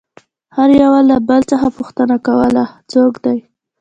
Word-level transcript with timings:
هر 0.55 0.69
يوه 0.83 0.99
له 1.09 1.17
بل 1.29 1.41
څخه 1.51 1.67
پوښتنه 1.77 2.15
كوله 2.25 2.63
څوك 2.91 3.13
دى؟ 3.23 3.37